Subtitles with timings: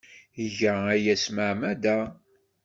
[0.45, 1.97] Iga aya s tmeɛmada.